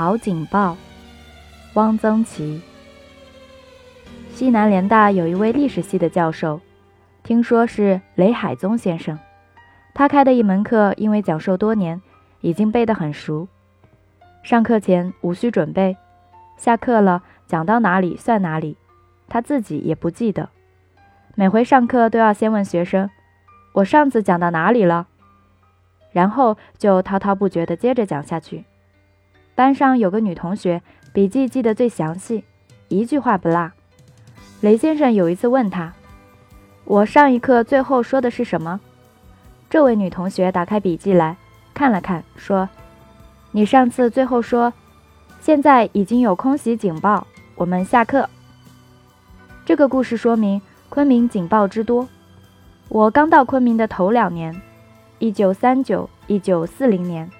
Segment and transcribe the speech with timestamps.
[0.00, 0.78] 好警报，
[1.74, 2.62] 汪曾祺。
[4.32, 6.58] 西南联大有一位历史系的教授，
[7.22, 9.18] 听说是雷海宗先生。
[9.92, 12.00] 他开的一门课，因为讲授多年，
[12.40, 13.46] 已经背得很熟。
[14.42, 15.94] 上课前无需准备，
[16.56, 18.78] 下课了讲到哪里算哪里，
[19.28, 20.48] 他自己也不记得。
[21.34, 23.10] 每回上课都要先问学生
[23.74, 25.08] ：“我上次讲到哪里了？”
[26.10, 28.64] 然后就滔滔不绝地接着讲下去。
[29.60, 30.80] 班上有个女同学，
[31.12, 32.44] 笔记记得最详细，
[32.88, 33.70] 一句话不落。
[34.62, 35.92] 雷先生有一次问她
[36.86, 38.80] ：“我上一课最后说的是什么？”
[39.68, 41.36] 这位女同学打开笔记来
[41.74, 42.70] 看了看，说
[43.52, 44.72] ：“你上次最后说，
[45.42, 48.30] 现在已经有空袭警报，我们下课。”
[49.66, 52.08] 这个故事说明昆明警报之多。
[52.88, 54.58] 我刚到昆明的头两年，
[55.18, 57.30] 一九三九、一九四零年，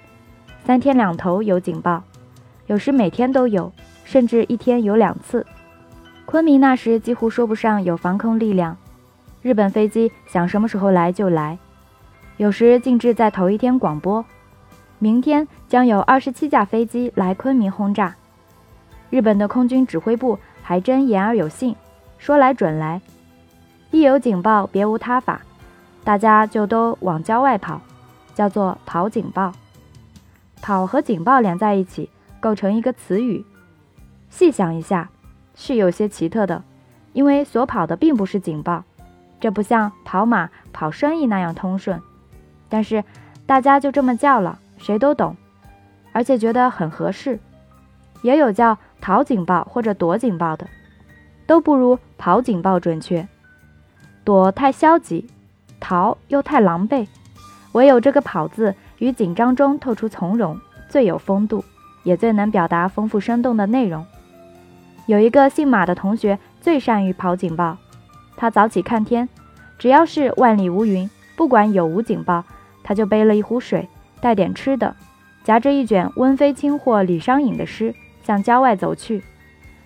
[0.63, 2.03] 三天两头有警报。
[2.71, 3.69] 有时每天都有，
[4.05, 5.45] 甚至一天有两次。
[6.25, 8.77] 昆明那时几乎说不上有防空力量，
[9.41, 11.59] 日本飞机想什么时候来就来，
[12.37, 14.23] 有时竟至在头一天广播，
[14.99, 18.15] 明天将有二十七架飞机来昆明轰炸。
[19.09, 21.75] 日本的空军指挥部还真言而有信，
[22.17, 23.01] 说来准来。
[23.89, 25.41] 一有警报，别无他法，
[26.05, 27.81] 大家就都往郊外跑，
[28.33, 29.51] 叫做跑警报。
[30.61, 32.09] 跑和警报连在一起。
[32.41, 33.45] 构成一个词语，
[34.29, 35.09] 细想一下，
[35.55, 36.63] 是有些奇特的，
[37.13, 38.83] 因为所跑的并不是警报，
[39.39, 42.01] 这不像跑马、跑生意那样通顺。
[42.67, 43.03] 但是
[43.45, 45.37] 大家就这么叫了，谁都懂，
[46.11, 47.39] 而且觉得很合适。
[48.23, 50.67] 也有叫逃警报或者躲警报的，
[51.45, 53.27] 都不如跑警报准确。
[54.23, 55.27] 躲太消极，
[55.79, 57.07] 逃又太狼狈，
[57.71, 61.63] 唯有这个跑字于紧张中透出从容，最有风度。
[62.03, 64.05] 也最能表达丰富生动的内容。
[65.05, 67.77] 有一个姓马的同学最善于跑警报，
[68.35, 69.27] 他早起看天，
[69.77, 72.43] 只要是万里无云，不管有无警报，
[72.83, 73.87] 他就背了一壶水，
[74.21, 74.95] 带点吃的，
[75.43, 77.93] 夹着一卷温飞卿或李商隐的诗，
[78.23, 79.23] 向郊外走去，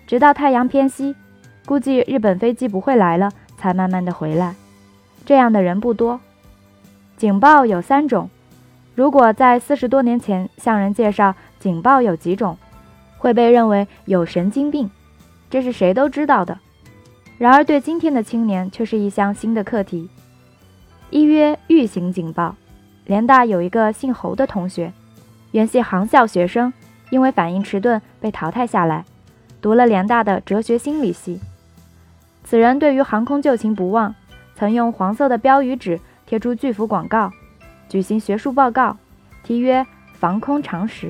[0.06, 1.16] 直到太阳偏西，
[1.64, 4.54] 估计日本飞机不会来了，才慢慢的回来。
[5.24, 6.20] 这样的人不多。
[7.16, 8.28] 警报有三种，
[8.96, 11.32] 如果在四十多年前向人介绍。
[11.58, 12.56] 警报有几种，
[13.18, 14.88] 会被认为有神经病，
[15.50, 16.58] 这是谁都知道的。
[17.38, 20.08] 然而对今天的青年却是一项新的课题。
[21.10, 22.54] 一曰预行警报。
[23.06, 24.92] 联大有一个姓侯的同学，
[25.52, 26.72] 原系航校学生，
[27.10, 29.04] 因为反应迟钝被淘汰下来，
[29.60, 31.40] 读了联大的哲学心理系。
[32.44, 34.14] 此人对于航空旧情不忘，
[34.54, 37.32] 曾用黄色的标语纸贴出巨幅广告，
[37.88, 38.96] 举行学术报告，
[39.42, 39.82] 题曰
[40.12, 41.06] 《防空常识》。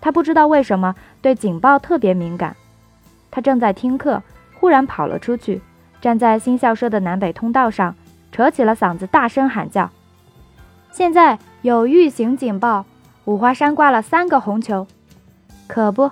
[0.00, 2.56] 他不知道为什么对警报特别敏感。
[3.30, 4.22] 他正在听课，
[4.54, 5.60] 忽然跑了出去，
[6.00, 7.94] 站在新校舍的南北通道上，
[8.32, 9.90] 扯起了嗓子大声喊叫
[10.92, 12.86] ：“现在有预警警报，
[13.24, 14.86] 五华山挂了三个红球。”
[15.66, 16.10] 可不，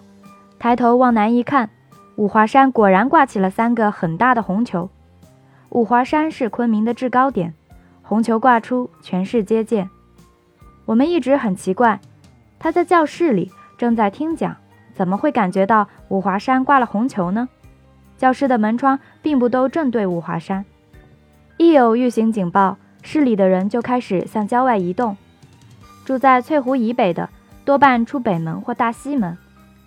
[0.58, 1.70] 抬头往南一看，
[2.16, 4.91] 五华山果然挂起了三个很大的红球。
[5.70, 7.54] 五华山是昆明的制高点，
[8.06, 9.88] 红球挂出，全市皆见。
[10.84, 12.00] 我们一直很奇怪，
[12.59, 13.50] 他在教室里。
[13.76, 14.56] 正在听讲，
[14.94, 17.48] 怎么会感觉到五华山挂了红球呢？
[18.16, 20.64] 教室的门窗并不都正对五华山。
[21.56, 25.16] 一有预警警报，市里的人就开始向郊外移动。
[26.04, 27.31] 住在翠湖以北的，
[27.64, 29.37] 多半出北门或大西门；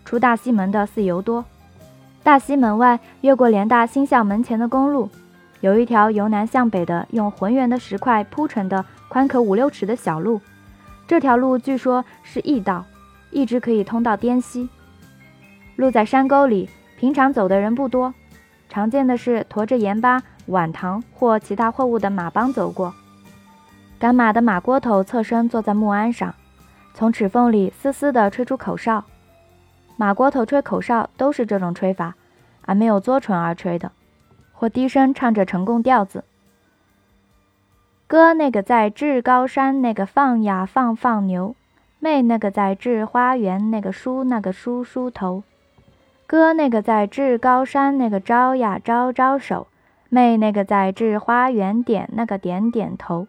[0.04, 1.46] 出大西门的似尤多。
[2.24, 5.10] 大西门外，越过联大新校门前的公路，
[5.62, 10.42] 有一条由南向北的用浑圆的石块铺成的宽可五六尺的小路。
[11.08, 12.86] 这条路据说是驿道。
[13.30, 14.70] 一直可以通到滇西。
[15.76, 18.14] 路在山沟里，平常走的人不多，
[18.70, 22.94] 常见的是驮着盐巴、碗糖或其他货物的马帮走过。
[24.00, 26.34] 赶马的马锅头侧身坐在木鞍上，
[26.94, 29.04] 从齿缝里嘶嘶地吹出口哨。
[29.98, 32.16] 马锅头吹口哨都是这种吹法，
[32.62, 33.92] 而没有嘬唇而吹的，
[34.58, 36.24] 或低声唱着成功调子
[38.08, 41.56] ：“哥那个在至高山那个放呀放放牛。”
[42.00, 45.42] 妹那个在至花园，那个梳那个梳梳头；
[46.28, 49.66] 哥那个在至高山，那个招呀招招手；
[50.08, 53.28] 妹那个在至花园，点那个点点头。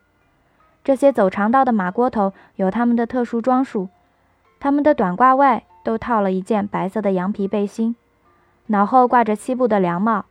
[0.85, 3.89] 这些走长道的马锅头有他们的特殊装束，
[4.61, 7.97] 他们的短褂外都套了一件白色的羊皮背心，
[8.67, 10.27] 脑后挂着七步的凉帽，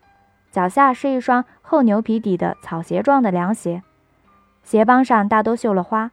[0.52, 3.84] 脚下是一双厚牛皮底的草鞋状的凉鞋，
[4.64, 6.12] 鞋帮上大都绣了花。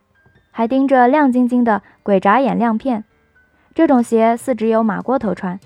[0.51, 3.05] 还钉着亮晶晶的鬼眨眼亮片，
[3.75, 5.59] 这种鞋似只有马锅头穿，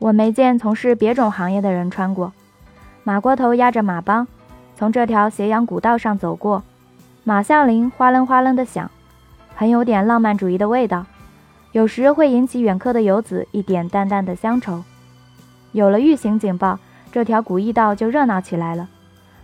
[0.00, 2.32] 我没见从事别种行业的人穿过。
[3.04, 4.26] 马锅头压着马帮，
[4.74, 6.64] 从这条斜阳古道上走过，
[7.22, 8.90] 马啸铃哗楞哗楞的响，
[9.54, 11.06] 很有点浪漫主义的味道。
[11.70, 14.82] 有时会引起远客的游子一点淡淡的乡愁。
[15.70, 16.78] 有了预警警报，
[17.14, 18.88] 这条古驿道就热闹起来了。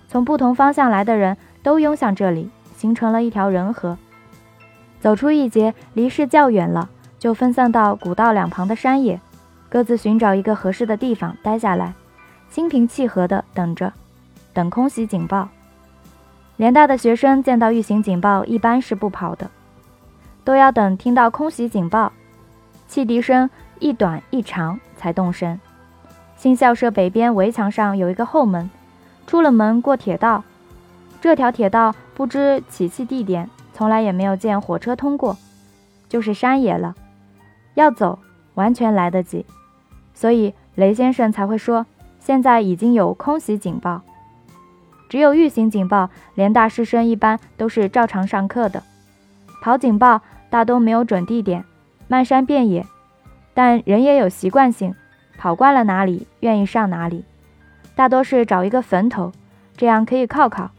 [0.08, 3.96] 从不同方向来的人都涌向这里，形成了一条人河。
[4.98, 9.20] 走出一节，离市较远了，就分散到古道两旁的山野，
[9.68, 11.94] 各自寻找一个合适的地方待下来，
[12.48, 13.92] 心平气和地等着，
[14.52, 15.48] 等空袭警报。
[16.56, 19.48] 联大的学生见到预警警报，一般是不跑的，
[20.42, 22.12] 都要等听到空袭警报。
[22.88, 25.60] 汽笛声一短一长才动身。
[26.40, 28.70] 新校舍北边围墙上有一个后门，
[29.26, 30.42] 出了门过铁道。
[31.20, 35.36] 这条铁道不知起讫地点，从来也没有见火车通过，
[36.08, 36.96] 就是山野了。
[37.74, 38.18] 要走
[38.54, 39.44] 完全来得及，
[40.14, 41.84] 所以雷先生才会说
[42.18, 44.00] 现在已经有空袭警报。
[45.10, 48.82] 只有预警警报，联大师生一般都是照常上课的。
[49.60, 51.66] 跑警报大都没有准地点。
[52.08, 52.86] 漫山遍野，
[53.52, 54.94] 但人也有习惯性，
[55.40, 57.24] 跑惯了哪里，愿意上哪里。
[57.94, 59.32] 大多是找一个坟头，
[59.74, 60.70] 这样可以靠靠。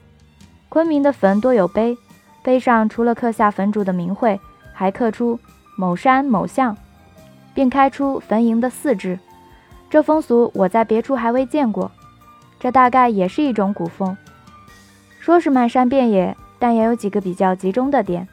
[0.70, 1.98] 昆明的坟多有碑，
[2.44, 4.40] 碑上除了刻下坟主的名讳，
[4.72, 5.40] 还刻出
[5.76, 6.78] 某山某巷，
[7.56, 9.18] 并开出坟茔的四字。
[9.90, 11.90] 这风俗我在别处还未见过，
[12.60, 14.16] 这大概也是一种古风。
[15.20, 18.28] 说是漫山遍野，但也有几个比较集中的点。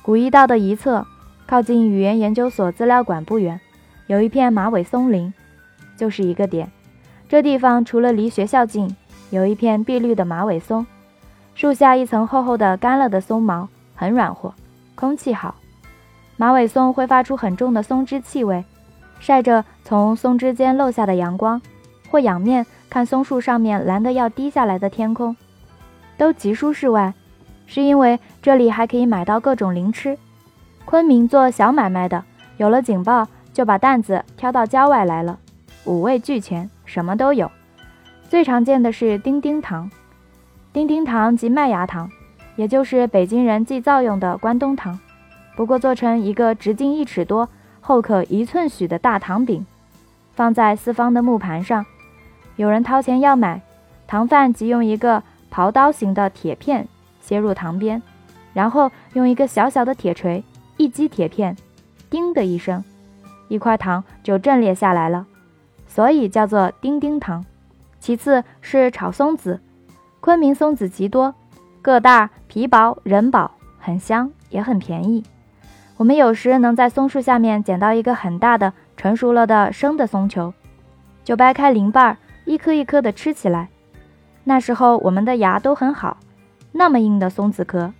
[0.00, 1.04] 古驿道的一侧。
[1.48, 3.60] 靠近语言研究所资料馆不远，
[4.08, 5.32] 有一片马尾松林，
[5.96, 6.70] 就是一个点。
[7.28, 8.94] 这地方除了离学校近，
[9.30, 10.86] 有一片碧绿的马尾松，
[11.54, 14.54] 树下一层厚厚的干了的松毛，很软和，
[14.94, 15.56] 空气好。
[16.36, 18.64] 马尾松会发出很重的松枝气味，
[19.18, 21.60] 晒着从松枝间漏下的阳光，
[22.10, 25.34] 或仰面看松树上面蓝得要滴下来的天空，
[26.16, 27.14] 都极舒适外，
[27.66, 30.16] 是因为这里还可以买到各种零吃。
[30.84, 32.22] 昆明做小买卖的，
[32.58, 35.38] 有了警报就把担子挑到郊外来了，
[35.86, 37.50] 五味俱全，什么都有。
[38.28, 39.90] 最常见的是丁丁糖，
[40.72, 42.10] 丁丁糖即麦芽糖，
[42.56, 44.98] 也就是北京人祭灶用的关东糖，
[45.56, 47.48] 不过做成一个直径一尺多、
[47.80, 49.64] 厚可一寸许的大糖饼，
[50.34, 51.86] 放在四方的木盘上。
[52.56, 53.62] 有人掏钱要买，
[54.06, 56.88] 糖贩即用一个刨刀形的铁片
[57.20, 58.02] 切入糖边，
[58.52, 60.42] 然后用一个小小的铁锤。
[60.78, 61.56] 一击铁片，
[62.10, 62.84] 叮的一声，
[63.48, 65.26] 一块糖就震裂下来了，
[65.96, 67.42] 所以叫做丁丁糖。
[67.98, 69.62] 其次是炒松子，
[70.20, 71.34] 昆明松子极多，
[71.80, 75.24] 个大皮薄人饱，很香也很便宜。
[75.96, 80.52] 我们有时能在松树下面捡到一个很大的成熟了的生的松球，
[81.24, 83.70] 就掰开鳞瓣，一颗一颗的吃起来。
[84.44, 86.18] 那时候我们的牙都很好，
[86.72, 87.94] 那么硬的松子壳，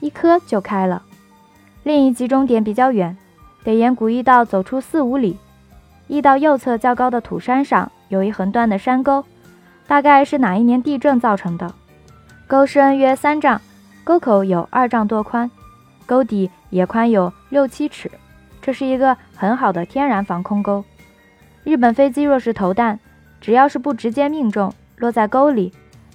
[0.00, 1.02] 一颗就开了。
[1.84, 3.16] 另一集中点比较远，
[3.64, 5.38] 得沿古驿道走出四五里。
[6.10, 9.24] 驿道右侧较高的土山上有一横断的山沟，
[9.86, 11.72] 大概是哪一年地震造成的。
[12.48, 13.60] 沟深约三丈，
[14.02, 15.48] 沟口有二丈多宽，
[16.06, 18.10] 沟底也宽有六七尺。
[18.60, 20.84] 这是一个很好的天然防空沟。
[21.62, 22.98] 日本飞机若是投弹，
[23.40, 25.72] 只要是不直接命中，落在沟里，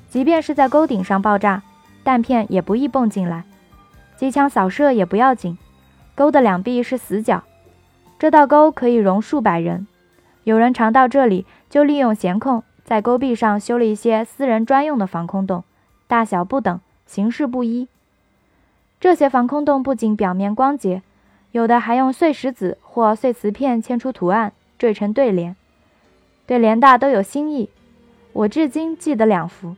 [0.09, 1.63] 即便是在沟顶上爆炸，
[2.03, 3.45] 弹片也不易蹦进来。
[4.17, 5.57] 机枪扫射也不要紧，
[6.15, 7.41] 沟的两壁是死角，
[8.25, 9.85] 这道沟可以容数百人。
[10.45, 15.63] 有人常到这里，就利用闲空，在沟壁上修了一些私人专用的防空洞，
[16.07, 17.87] 大小不等，形式不一。
[18.99, 21.03] 这些防空洞不仅表面光洁，
[21.51, 25.55] 有的还用碎石子或碎瓷片嵌出图案，缀成对联。
[26.47, 27.69] 对联大都有新意，
[28.33, 29.75] 我至今记得两幅，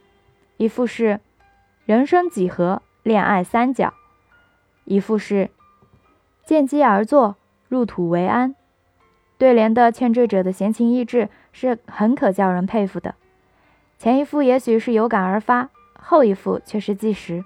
[0.55, 1.19] 一幅是
[1.85, 3.93] “人生几何，恋爱三角”。
[4.85, 5.49] 一幅是
[6.45, 7.35] 见机而作，
[7.67, 8.55] 入土为安。
[9.37, 13.15] 对联的劝缀者的闲情逸致是很可叫人佩服的。
[13.99, 15.69] 前一副也许是有感而发，
[15.99, 17.43] 后一副却是计时。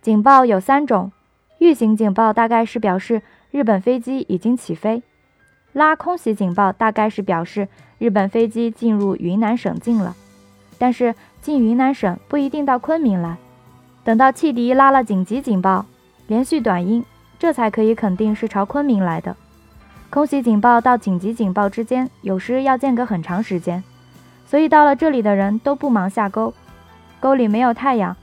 [0.00, 1.10] 警报有三种，
[1.58, 5.02] 预警警报大概是表示日本飞机已经起飞，
[5.72, 10.14] 拉空袭警报大概是表示日本飞机进入云南省境了。
[10.78, 13.36] 但是进云南省不一定到昆明来，
[14.02, 15.86] 等到汽笛拉了紧急警报。
[16.26, 17.04] 连续短音，
[17.44, 19.36] 这才可以肯定是朝昆明来的。
[20.08, 23.84] 空袭警报到紧急警报之间，有时要间隔很长时间，
[24.46, 26.54] 所以到了这里的人都不忙下沟。
[27.20, 28.16] 沟里没有太阳，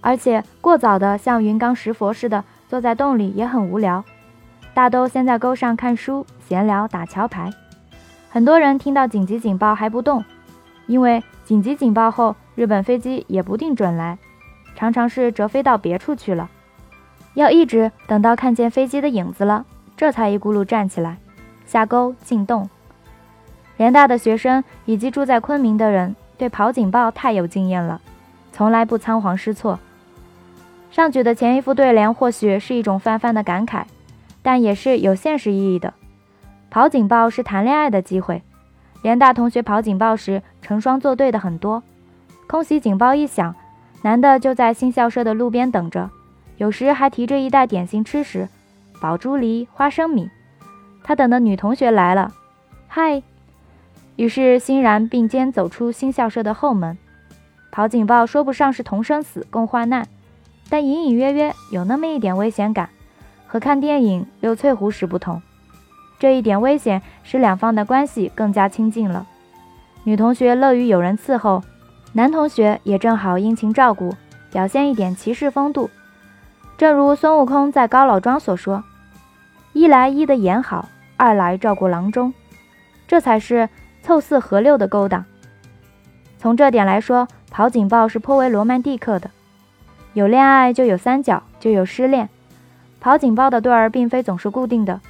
[0.00, 4.04] 而且过早的像云冈石佛似的坐在洞里也很无聊。
[4.72, 7.50] 大都先在沟上看书、闲聊、打桥牌。
[8.28, 10.24] 很多人听到紧急警报还不动，
[10.86, 14.16] 因为紧急警报后，日本飞机也不定准来，
[14.76, 16.48] 常常是折飞到别处去了。
[17.34, 19.64] 要一直等到看见飞机的影子了，
[19.96, 21.18] 这才一咕噜站起来，
[21.64, 22.68] 下沟进洞。
[23.76, 28.00] 联大的学生以及住在昆明的人对跑警报太有经验了，
[28.52, 29.78] 从来不仓皇失措。
[30.90, 33.84] 上举的前一副对联或许是一种泛泛的感慨，
[34.42, 35.94] 但也是有现实意义的。
[36.68, 38.42] 跑警报是谈恋爱的机会，
[39.02, 41.82] 联大同学跑警报时成双作对的很多。
[42.48, 43.54] 空袭警报一响，
[44.02, 46.10] 男的就在新校舍的路边等着。
[46.60, 48.46] 有时还提着一袋点心吃时，
[49.00, 50.28] 宝珠梨、花生米。
[51.02, 52.34] 他等的女同学来了，
[52.86, 53.22] 嗨！
[54.16, 56.98] 于是欣然并肩走出新校舍的后门。
[57.72, 60.06] 跑警报说不上是同生死共患难，
[60.68, 62.90] 但隐隐约约有那么一点危险感，
[63.46, 65.40] 和看电影《六翠湖》时不同。
[66.18, 69.26] 这一点危险使两方的关系更加亲近了。
[70.04, 71.62] 女同学乐于有人伺候，
[72.12, 74.14] 男同学也正好殷勤照顾，
[74.52, 75.88] 表现一点骑士风度。
[76.80, 78.82] 正如孙悟空在高老庄所说
[79.74, 82.32] ：“一来医的眼好，二来照顾郎中，
[83.06, 83.68] 这才是
[84.02, 85.22] 凑四合六的勾当。”
[86.40, 89.30] 从这点来说，跑警报是颇为罗曼蒂克的。
[90.14, 92.30] 有恋爱就有三角，就有失恋。
[92.98, 95.02] 跑警报的对儿并非总是固定的，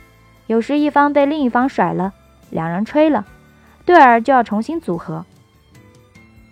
[0.49, 2.13] 有时一方被另一方甩了，
[2.51, 3.25] 两人吹了，
[3.85, 5.25] 对儿就要重新组合。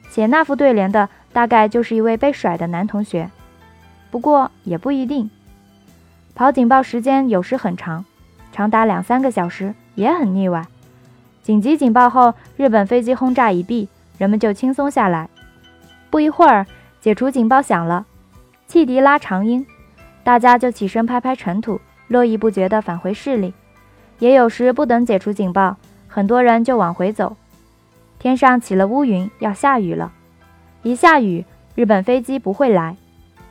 [0.09, 3.29] 写那副对联的大概就是一位被甩的男同学。
[4.11, 5.31] 不过也不一定，
[6.35, 8.05] 跑警报时间有时很长，
[8.53, 10.67] 长达两三个小时，也很腻歪。
[11.43, 13.89] 紧急警报后，日本飞机轰炸已毕，
[14.19, 15.29] 人们就轻松下来。
[16.11, 16.67] 不一会儿，
[17.01, 18.07] 解除警报响了，
[18.67, 19.67] 汽笛拉长音，
[20.25, 23.53] 大家就起身拍拍尘土，络绎不绝地返回市里。
[24.19, 25.77] 也有时不等解除警报，
[26.09, 27.37] 很多人就往回走。
[28.19, 30.13] 天上起了乌云，要下雨了。
[30.83, 32.97] 一下雨，日本飞机不会来。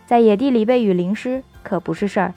[0.07, 2.33] 在野地里被雨淋湿可不是事儿。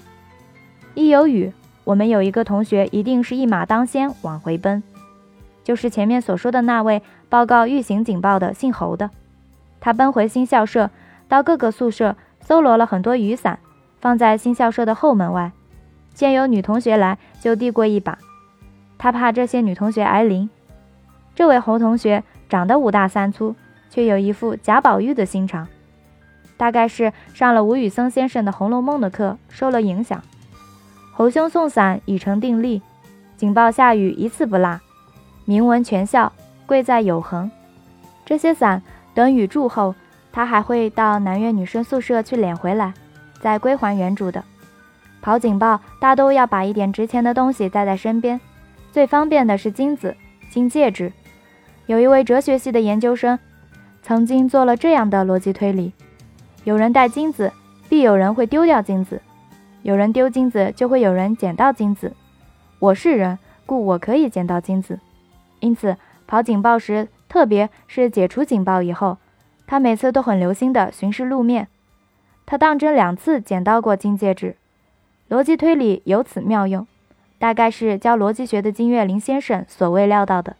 [0.95, 1.53] 一有雨，
[1.85, 4.83] 我们有一个同学一定是一马当先往回奔，
[5.63, 9.09] 就是前面所说的那位报告预警警报的姓侯的。
[9.79, 10.91] 他奔回新校舍，
[11.29, 13.61] 到各个宿舍搜罗了很多雨伞，
[14.01, 15.53] 放在新校舍的后门外。
[16.13, 18.19] 见有女同学来，就递过一把。
[18.99, 20.51] 他怕这些女同学挨淋。
[21.37, 23.55] 这位侯同学长得五大三粗，
[23.89, 25.69] 却有一副贾宝玉的心肠。
[26.61, 30.23] 大概是上了吴宇森先生的《红楼梦》的课，受了影响。
[31.11, 32.83] 侯兄送伞已成定例，
[33.35, 34.79] 警报下雨一次不落，
[35.47, 36.31] 名闻全校，
[36.67, 37.51] 贵在有恒。
[38.27, 38.83] 这些伞
[39.15, 39.95] 等雨住后，
[40.31, 42.93] 他还会到南苑女生宿舍去敛回来，
[43.41, 44.45] 再归还原主的。
[45.23, 48.39] 跑警报大都要把一点值钱的东西带在身边，
[48.93, 50.15] 最方便的是金子、
[50.51, 51.11] 金戒指。
[51.87, 53.39] 有一位哲学系的研究生，
[54.03, 55.95] 曾经做了这样的逻辑推理。
[56.65, 57.51] 有人带金子，
[57.89, 59.17] 必有人会丢掉金子；
[59.83, 62.13] 有人丢金子，就会有人捡到金子。
[62.79, 65.01] 我是人，故我可以捡到金子。
[65.61, 69.17] 因此，跑警报时，特别是解除警报以后，
[69.67, 71.69] 他每次都很留心地巡视路面。
[72.45, 74.57] 他当真两次捡到过金戒指。
[75.31, 76.87] 逻辑推理有此妙用，
[77.39, 80.57] 大概是教逻辑学的金岳霖先生所未料到的。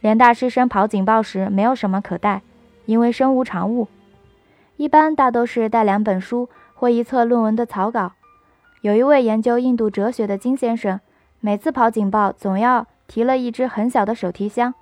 [0.00, 2.40] 联大师生跑警报时没有什么可带，
[2.86, 3.88] 因为身无长物。
[4.80, 8.12] 一般大都是带两本书或一册论文的草稿。
[8.80, 10.98] 有一位研究印度哲学的金先生，
[11.38, 14.72] 每次跑警报总要提了一只很小的手提箱，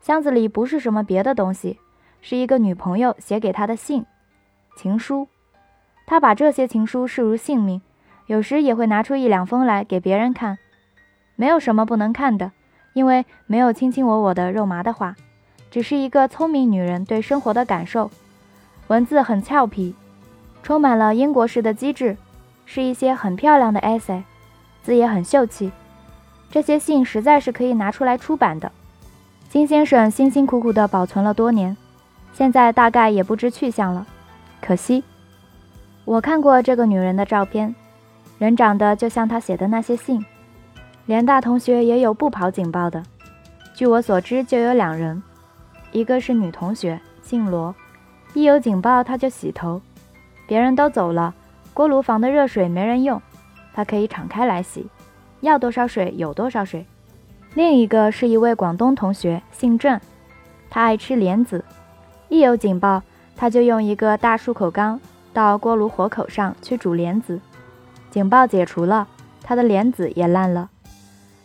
[0.00, 1.78] 箱子里不是什么别的东西，
[2.22, 4.06] 是一个女朋友写给他的信、
[4.78, 5.28] 情书。
[6.06, 7.82] 他把这些情书视如性命，
[8.28, 10.56] 有时也会拿出一两封来给别人看。
[11.36, 12.52] 没有什么不能看的，
[12.94, 15.14] 因为没有卿卿我我的肉麻的话，
[15.70, 18.10] 只是一个聪明女人对生活的感受。
[18.88, 19.94] 文字很俏皮，
[20.62, 22.16] 充满了英国式的机智，
[22.66, 24.22] 是一些很漂亮的 essay，
[24.82, 25.72] 字也很秀气。
[26.50, 28.70] 这些信实在是可以拿出来出版的。
[29.48, 31.76] 金先生辛辛苦苦地保存了多年，
[32.32, 34.06] 现在大概也不知去向了。
[34.60, 35.02] 可惜，
[36.04, 37.74] 我看过这个女人的照片，
[38.38, 40.24] 人长得就像她写的那些信。
[41.06, 43.02] 联大同学也有不跑警报的，
[43.74, 45.22] 据我所知就有两人，
[45.92, 47.74] 一个是女同学，姓罗。
[48.34, 49.80] 一有警报，他就洗头。
[50.46, 51.34] 别人都走了，
[51.72, 53.22] 锅炉房的热水没人用，
[53.72, 54.86] 他可以敞开来洗，
[55.40, 56.84] 要多少水有多少水。
[57.54, 60.00] 另一个是一位广东同学，姓郑，
[60.68, 61.64] 他爱吃莲子。
[62.28, 63.02] 一有警报，
[63.36, 65.00] 他就用一个大漱口缸
[65.32, 67.40] 到锅炉火口上去煮莲子。
[68.10, 69.06] 警报解除了，
[69.42, 70.70] 他的莲子也烂了。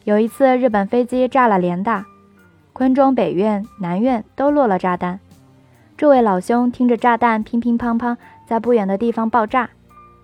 [0.05, 2.07] 有一次，日本飞机炸了联大，
[2.73, 5.19] 昆中北院、南院都落了炸弹。
[5.99, 8.15] 这位老兄听着炸弹乒乒乓乓
[8.45, 9.69] 在不远的地方爆炸，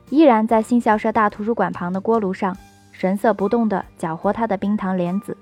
[0.10, 2.55] 依然在新校舍大图书馆旁的锅炉上
[2.94, 5.36] 神色不动地搅和他的冰糖莲子。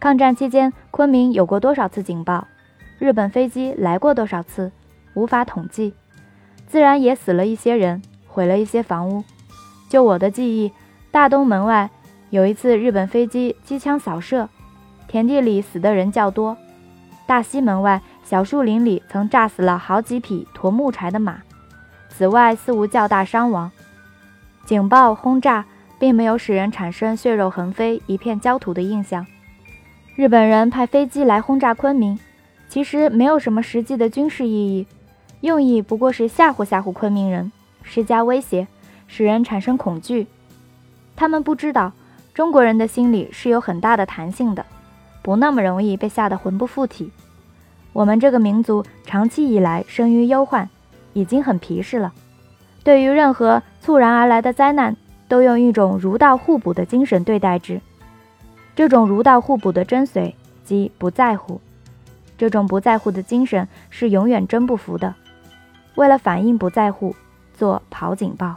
[0.00, 2.48] 抗战期间，昆明有过多少次警报？
[2.98, 4.72] 日本飞机来过多少次？
[5.14, 5.94] 无法统计。
[6.66, 9.22] 自然也死了一些人，毁了一些房屋。
[9.88, 10.72] 就我的记忆，
[11.12, 11.88] 大东门外
[12.30, 14.48] 有一次日本飞机机枪扫射，
[15.06, 16.56] 田地里死的人较多。
[17.28, 18.02] 大西门外。
[18.30, 21.42] 小树林里曾炸死了好几匹驮木柴的马，
[22.08, 23.72] 此外似无较大伤亡。
[24.64, 25.64] 警报轰炸
[25.98, 29.26] 并没有使人产生血肉横飞、一片焦土的印象。
[30.14, 32.16] 日本人派飞机来轰炸昆明，
[32.68, 34.86] 其实没有什么实际的军事意义，
[35.40, 37.50] 用意不过是吓唬吓唬昆明人，
[37.82, 38.68] 施加威胁，
[39.08, 40.28] 使人产生恐惧。
[41.16, 41.90] 他们不知道，
[42.32, 44.64] 中国人的心理是有很大的弹性的，
[45.20, 47.10] 不那么容易被吓得魂不附体。
[47.92, 50.68] 我们这个民族长期以来生于忧患，
[51.12, 52.12] 已经很皮实了。
[52.84, 54.96] 对于任何猝然而来的灾难，
[55.28, 57.80] 都用一种儒道互补的精神对待之。
[58.76, 61.60] 这种儒道互补的真髓，即不在乎。
[62.38, 65.14] 这种不在乎的精神是永远真不服的。
[65.96, 67.14] 为了反应不在乎，
[67.52, 68.56] 做跑警报。